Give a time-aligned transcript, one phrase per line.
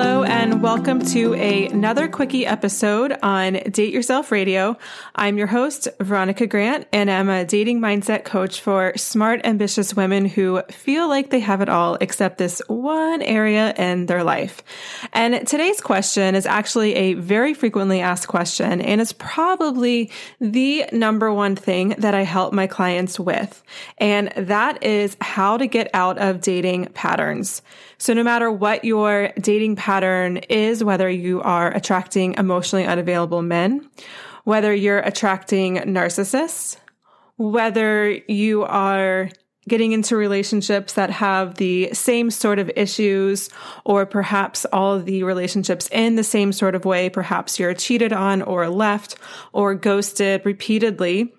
[0.00, 4.78] Hello, and welcome to a, another quickie episode on Date Yourself Radio.
[5.16, 10.24] I'm your host, Veronica Grant, and I'm a dating mindset coach for smart, ambitious women
[10.24, 14.62] who feel like they have it all except this one area in their life.
[15.12, 21.32] And today's question is actually a very frequently asked question, and it's probably the number
[21.32, 23.64] one thing that I help my clients with.
[23.98, 27.62] And that is how to get out of dating patterns.
[28.00, 29.87] So no matter what your dating pattern
[30.48, 33.88] is, whether you are attracting emotionally unavailable men,
[34.44, 36.76] whether you're attracting narcissists,
[37.36, 39.30] whether you are
[39.68, 43.50] getting into relationships that have the same sort of issues,
[43.84, 47.08] or perhaps all the relationships in the same sort of way.
[47.10, 49.16] Perhaps you're cheated on or left
[49.52, 51.32] or ghosted repeatedly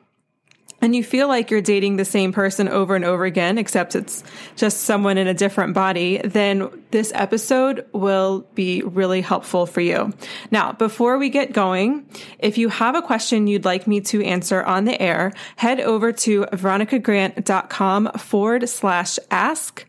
[0.81, 4.23] and you feel like you're dating the same person over and over again, except it's
[4.55, 10.13] just someone in a different body, then this episode will be really helpful for you.
[10.51, 12.07] Now, before we get going,
[12.39, 16.11] if you have a question you'd like me to answer on the air, head over
[16.11, 19.85] to veronicagrant.com forward slash ask.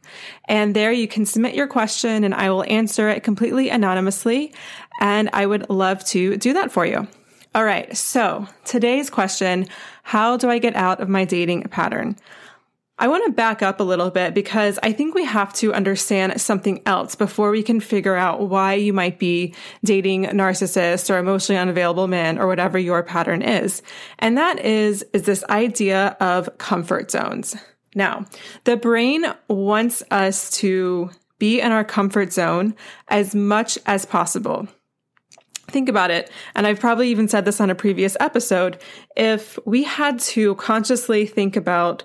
[0.47, 4.53] And there you can submit your question and I will answer it completely anonymously.
[5.01, 7.09] And I would love to do that for you.
[7.53, 7.97] All right.
[7.97, 9.67] So today's question,
[10.05, 12.15] how do I get out of my dating pattern?
[12.97, 16.41] I want to back up a little bit because I think we have to understand
[16.41, 21.59] something else before we can figure out why you might be dating narcissists or emotionally
[21.59, 23.83] unavailable men or whatever your pattern is.
[24.21, 27.57] And that is, is this idea of comfort zones.
[27.97, 28.27] Now,
[28.65, 32.77] the brain wants us to be in our comfort zone
[33.09, 34.69] as much as possible
[35.71, 38.79] think about it, and I've probably even said this on a previous episode,
[39.17, 42.05] if we had to consciously think about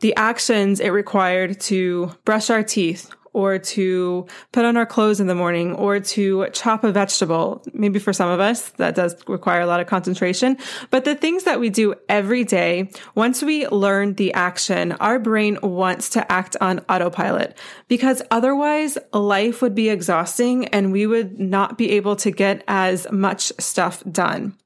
[0.00, 5.26] the actions it required to brush our teeth or to put on our clothes in
[5.26, 7.62] the morning or to chop a vegetable.
[7.72, 10.56] Maybe for some of us, that does require a lot of concentration.
[10.90, 15.58] But the things that we do every day, once we learn the action, our brain
[15.62, 17.56] wants to act on autopilot
[17.88, 23.06] because otherwise life would be exhausting and we would not be able to get as
[23.10, 24.56] much stuff done.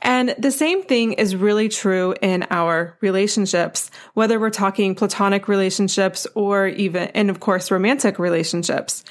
[0.00, 6.26] And the same thing is really true in our relationships, whether we're talking platonic relationships
[6.34, 9.04] or even, and of course, romantic relationships.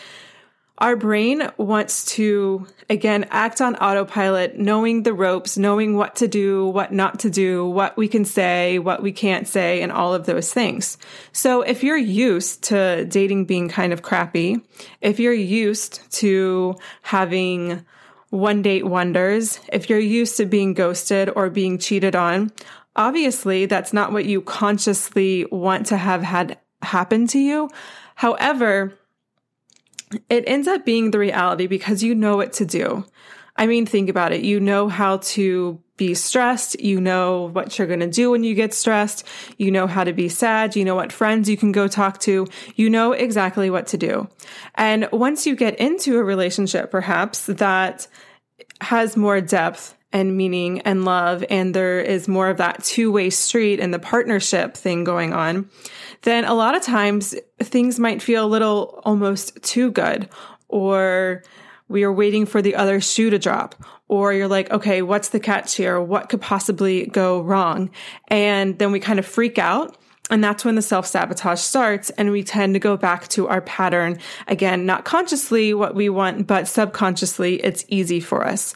[0.77, 6.67] Our brain wants to, again, act on autopilot, knowing the ropes, knowing what to do,
[6.67, 10.25] what not to do, what we can say, what we can't say, and all of
[10.25, 10.97] those things.
[11.31, 14.57] So if you're used to dating being kind of crappy,
[14.99, 17.85] if you're used to having
[18.35, 22.51] one date wonders, if you're used to being ghosted or being cheated on,
[22.95, 27.69] obviously that's not what you consciously want to have had happen to you.
[28.15, 28.93] However,
[30.29, 33.05] it ends up being the reality because you know what to do.
[33.57, 34.41] I mean, think about it.
[34.41, 36.79] You know how to be stressed.
[36.81, 39.25] You know what you're going to do when you get stressed.
[39.57, 40.75] You know how to be sad.
[40.75, 42.47] You know what friends you can go talk to.
[42.75, 44.27] You know exactly what to do.
[44.75, 48.07] And once you get into a relationship, perhaps that
[48.81, 53.29] has more depth and meaning and love, and there is more of that two way
[53.29, 55.69] street and the partnership thing going on,
[56.21, 60.29] then a lot of times things might feel a little almost too good,
[60.67, 61.43] or
[61.87, 63.75] we are waiting for the other shoe to drop,
[64.07, 66.01] or you're like, okay, what's the catch here?
[66.01, 67.91] What could possibly go wrong?
[68.27, 69.97] And then we kind of freak out.
[70.31, 72.09] And that's when the self sabotage starts.
[72.11, 74.19] And we tend to go back to our pattern.
[74.47, 78.75] Again, not consciously what we want, but subconsciously, it's easy for us.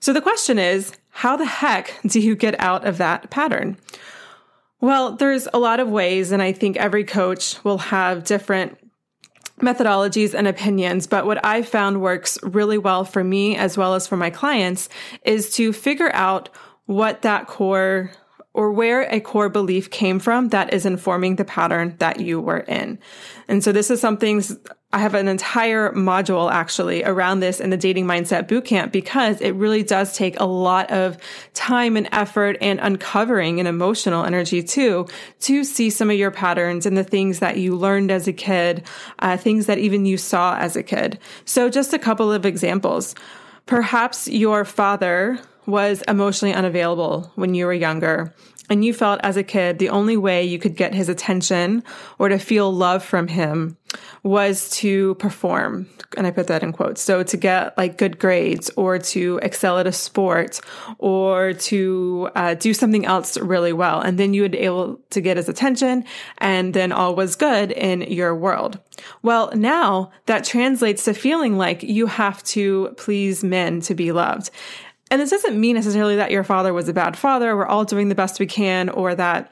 [0.00, 3.76] So the question is, how the heck do you get out of that pattern?
[4.80, 8.78] Well, there's a lot of ways, and I think every coach will have different
[9.60, 14.06] methodologies and opinions, but what I found works really well for me as well as
[14.06, 14.88] for my clients
[15.24, 16.48] is to figure out
[16.86, 18.10] what that core
[18.58, 22.58] or where a core belief came from that is informing the pattern that you were
[22.58, 22.98] in.
[23.46, 24.42] And so this is something
[24.92, 29.52] I have an entire module actually around this in the dating mindset bootcamp because it
[29.52, 31.18] really does take a lot of
[31.54, 35.06] time and effort and uncovering and emotional energy too
[35.42, 38.82] to see some of your patterns and the things that you learned as a kid,
[39.20, 41.20] uh, things that even you saw as a kid.
[41.44, 43.14] So just a couple of examples.
[43.68, 48.34] Perhaps your father was emotionally unavailable when you were younger
[48.68, 51.82] and you felt as a kid the only way you could get his attention
[52.18, 53.76] or to feel love from him
[54.22, 55.88] was to perform.
[56.16, 57.00] And I put that in quotes.
[57.00, 60.60] So to get like good grades or to excel at a sport
[60.98, 64.00] or to uh, do something else really well.
[64.00, 66.04] And then you would be able to get his attention
[66.38, 68.78] and then all was good in your world.
[69.22, 74.50] Well, now that translates to feeling like you have to please men to be loved.
[75.10, 77.56] And this doesn't mean necessarily that your father was a bad father.
[77.56, 79.50] We're all doing the best we can, or that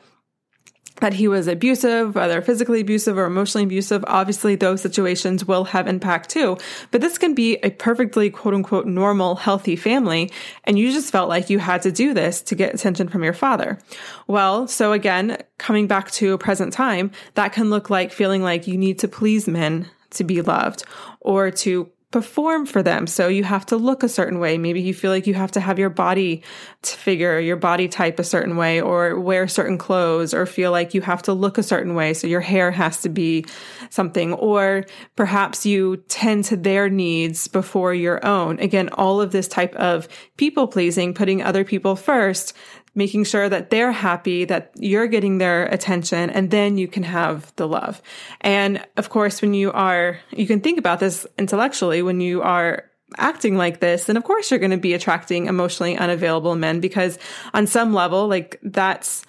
[1.00, 4.05] that he was abusive, whether physically abusive or emotionally abusive.
[4.06, 6.56] Obviously, those situations will have impact too.
[6.91, 10.31] But this can be a perfectly quote unquote normal, healthy family.
[10.64, 13.32] And you just felt like you had to do this to get attention from your
[13.32, 13.79] father.
[14.26, 18.79] Well, so again, coming back to present time, that can look like feeling like you
[18.79, 20.85] need to please men to be loved
[21.20, 23.06] or to perform for them.
[23.06, 24.56] So you have to look a certain way.
[24.56, 26.42] Maybe you feel like you have to have your body
[26.82, 31.02] figure, your body type a certain way, or wear certain clothes, or feel like you
[31.02, 32.14] have to look a certain way.
[32.14, 33.44] So your hair has to be
[33.90, 34.84] something, or
[35.14, 38.60] perhaps you tend to their needs before your own.
[38.60, 40.08] Again, all of this type of
[40.38, 42.54] people pleasing, putting other people first
[42.96, 47.54] making sure that they're happy, that you're getting their attention, and then you can have
[47.56, 48.02] the love.
[48.40, 52.90] And of course, when you are, you can think about this intellectually when you are
[53.19, 57.19] acting like this, then of course you're going to be attracting emotionally unavailable men because
[57.54, 59.25] on some level, like that's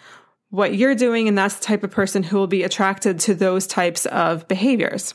[0.49, 3.67] what you're doing, and that's the type of person who will be attracted to those
[3.67, 5.13] types of behaviors.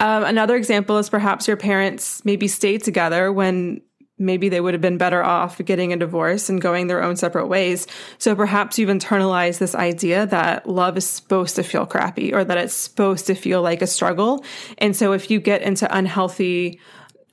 [0.00, 3.82] Um, another example is perhaps your parents maybe stayed together when
[4.20, 7.46] maybe they would have been better off getting a divorce and going their own separate
[7.46, 7.86] ways.
[8.18, 12.58] So perhaps you've internalized this idea that love is supposed to feel crappy or that
[12.58, 14.44] it's supposed to feel like a struggle.
[14.78, 16.78] And so if you get into unhealthy,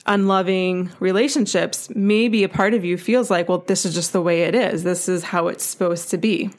[0.05, 4.43] unloving relationships, maybe a part of you feels like, well, this is just the way
[4.43, 4.83] it is.
[4.83, 6.49] This is how it's supposed to be.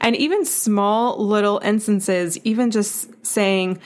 [0.00, 3.78] And even small little instances, even just saying,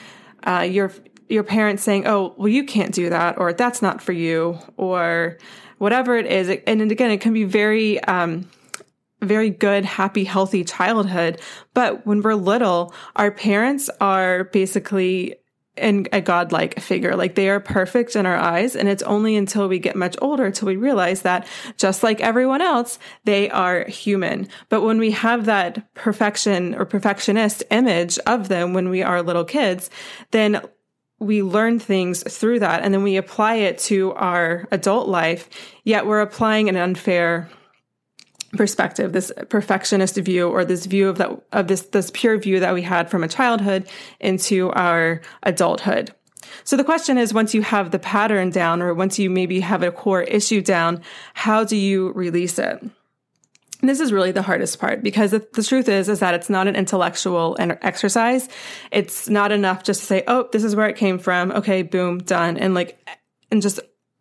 [0.43, 0.91] uh, your
[1.29, 5.37] your parents saying, "Oh, well, you can't do that," or "That's not for you," or
[5.77, 6.49] whatever it is.
[6.67, 8.49] And again, it can be very, um,
[9.21, 11.39] very good, happy, healthy childhood.
[11.73, 15.35] But when we're little, our parents are basically
[15.79, 17.15] in a godlike figure.
[17.15, 18.75] Like they are perfect in our eyes.
[18.75, 22.61] And it's only until we get much older till we realize that just like everyone
[22.61, 24.47] else, they are human.
[24.67, 29.45] But when we have that perfection or perfectionist image of them when we are little
[29.45, 29.89] kids,
[30.31, 30.61] then
[31.19, 35.49] we learn things through that and then we apply it to our adult life,
[35.83, 37.49] yet we're applying an unfair
[38.53, 42.73] perspective, this perfectionist view or this view of that of this this pure view that
[42.73, 43.87] we had from a childhood
[44.19, 46.13] into our adulthood.
[46.63, 49.83] So the question is once you have the pattern down or once you maybe have
[49.83, 51.01] a core issue down,
[51.33, 52.83] how do you release it?
[53.81, 56.67] This is really the hardest part because the, the, truth is, is that it's not
[56.67, 58.49] an intellectual exercise.
[58.91, 61.51] It's not enough just to say, oh, this is where it came from.
[61.51, 62.57] Okay, boom, done.
[62.57, 62.99] And like,
[63.49, 63.79] and just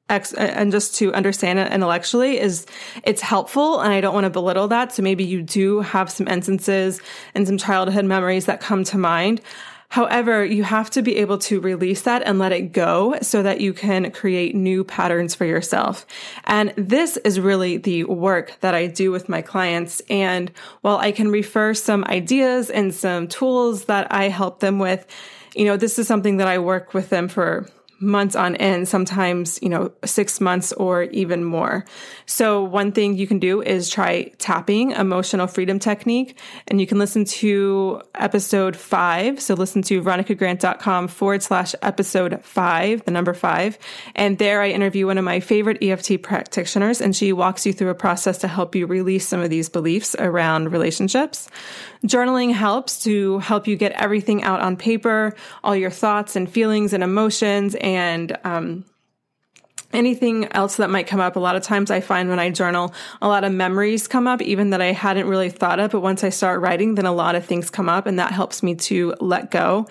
[0.09, 2.67] ex- and just to understand it intellectually is
[3.05, 4.93] it's helpful and I don't want to belittle that.
[4.93, 7.01] So maybe you do have some instances
[7.35, 9.41] and some childhood memories that come to mind.
[9.91, 13.61] However, you have to be able to release that and let it go so that
[13.61, 16.07] you can create new patterns for yourself.
[16.45, 20.03] And this is really the work that I do with my clients.
[20.11, 20.53] And
[20.83, 25.07] while I can refer some ideas and some tools that I help them with,
[25.55, 27.67] you know, this is something that I work with them for
[28.01, 31.85] months on end, sometimes, you know, six months or even more.
[32.27, 36.39] So one thing you can do is try tapping emotional freedom technique.
[36.69, 39.41] And you can listen to episode five.
[39.41, 43.79] So listen to veronicagrant.com forward slash episode five, the number five.
[44.15, 47.91] And there I interview one of my favorite EFT practitioners and she walks you through
[47.91, 51.49] a process to help you release some of these beliefs around relationships.
[52.05, 56.93] Journaling helps to help you get everything out on paper, all your thoughts and feelings
[56.93, 58.85] and emotions and um,
[59.93, 61.37] anything else that might come up.
[61.37, 62.93] A lot of times I find when I journal,
[63.23, 65.93] a lot of memories come up, even that I hadn't really thought of.
[65.93, 68.63] But once I start writing, then a lot of things come up and that helps
[68.63, 69.87] me to let go.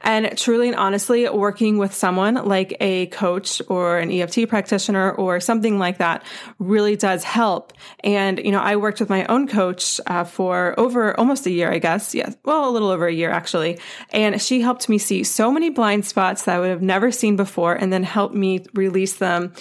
[0.00, 5.38] And truly and honestly, working with someone like a coach or an EFT practitioner or
[5.38, 6.24] something like that
[6.58, 7.74] really does help.
[8.02, 11.70] And, you know, I worked with my own coach uh, for over almost a year,
[11.70, 12.14] I guess.
[12.14, 12.36] Yes.
[12.44, 13.78] Well, a little over a year actually.
[14.10, 17.36] And she helped me see so many blind spots that I would have never seen
[17.36, 19.52] before and then helped me release them um,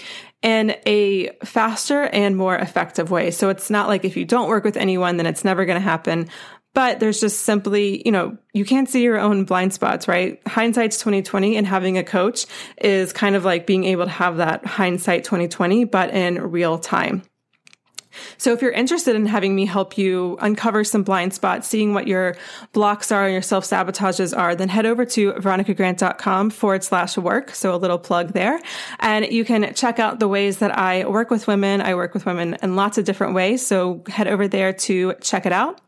[0.42, 3.32] in a faster and more effective way.
[3.32, 5.84] So it's not like if you don't work with anyone, then it's never going to
[5.84, 6.30] happen.
[6.74, 10.42] But there's just simply, you know, you can't see your own blind spots, right?
[10.48, 12.46] Hindsight's 2020 and having a coach
[12.78, 17.24] is kind of like being able to have that hindsight 2020, but in real time.
[18.38, 22.08] So if you're interested in having me help you uncover some blind spots, seeing what
[22.08, 22.36] your
[22.74, 27.54] blocks are and your self sabotages are, then head over to veronicagrant.com forward slash work.
[27.56, 28.60] So a little plug there.
[29.00, 31.82] And you can check out the ways that I work with women.
[31.82, 33.66] I work with women in lots of different ways.
[33.66, 35.80] So head over there to check it out.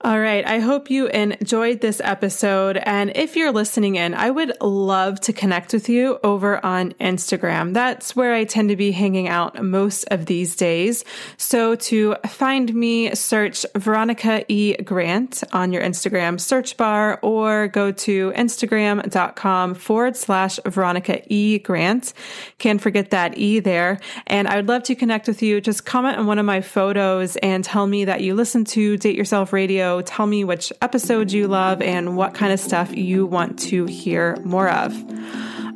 [0.00, 0.44] All right.
[0.44, 2.76] I hope you enjoyed this episode.
[2.76, 7.72] And if you're listening in, I would love to connect with you over on Instagram.
[7.72, 11.06] That's where I tend to be hanging out most of these days.
[11.38, 14.74] So to find me, search Veronica E.
[14.82, 21.60] Grant on your Instagram search bar or go to Instagram.com forward slash Veronica E.
[21.60, 22.12] Grant.
[22.58, 24.00] Can't forget that E there.
[24.26, 25.62] And I would love to connect with you.
[25.62, 29.16] Just comment on one of my photos and tell me that you listen to Date
[29.16, 33.58] Yourself Radio Tell me which episodes you love and what kind of stuff you want
[33.70, 34.94] to hear more of.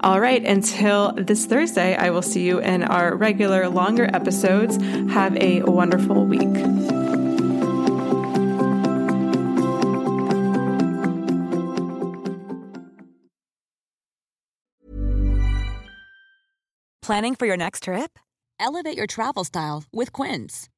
[0.00, 4.76] All right, until this Thursday, I will see you in our regular, longer episodes.
[5.12, 6.54] Have a wonderful week.
[17.02, 18.18] Planning for your next trip?
[18.60, 20.68] Elevate your travel style with Quince.